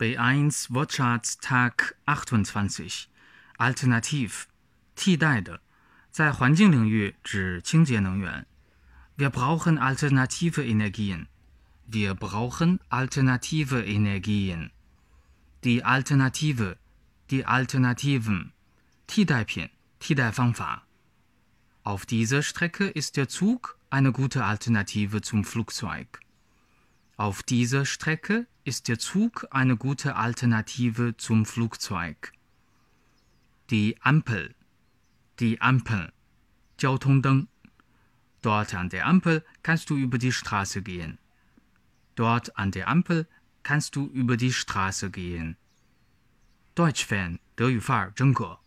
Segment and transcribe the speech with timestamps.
[0.00, 3.08] B1 Wortschatz Tag 28
[3.58, 4.46] Alternativ
[4.94, 5.60] 替代的，
[6.10, 8.46] 在环境领域指清洁能源。
[9.16, 11.26] Wir brauchen alternative Energien.
[11.90, 14.70] Wir brauchen alternative Energien.
[15.62, 16.76] Die Alternative,
[17.30, 18.52] die Alternativen.
[19.06, 20.82] 替代品、替代方法。
[21.84, 26.20] Auf dieser Strecke ist der Zug eine gute Alternative zum Flugzeug.
[27.16, 32.32] Auf dieser Strecke ist der Zug eine gute Alternative zum Flugzeug.
[33.70, 34.54] Die Ampel,
[35.40, 36.12] die Ampel,
[36.76, 37.48] 交通灯.
[38.42, 41.18] Dort an der Ampel kannst du über die Straße gehen.
[42.14, 43.26] Dort an der Ampel
[43.62, 45.56] kannst du über die Straße gehen.
[46.74, 48.58] Deutsch-Fan, 德语范儿真格。